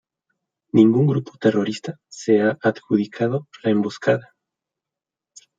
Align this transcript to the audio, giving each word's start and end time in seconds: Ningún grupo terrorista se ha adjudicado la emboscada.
Ningún 0.73 1.05
grupo 1.05 1.37
terrorista 1.37 1.99
se 2.09 2.41
ha 2.41 2.57
adjudicado 2.63 3.47
la 3.61 3.69
emboscada. 3.69 4.33